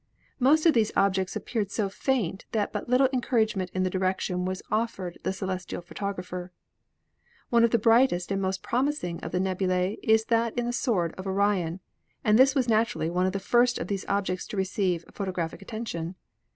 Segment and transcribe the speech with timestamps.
[0.39, 4.63] Most of these objects appeared so faint that but little encouragement in that direction was
[4.71, 6.51] offered the celestial photographer.
[7.51, 9.97] "One of the brightest and most promising of nebula?
[10.01, 11.81] is that in the sword of Orion,
[12.23, 16.15] and this was naturally one of the first of these objects to receive photographic attention.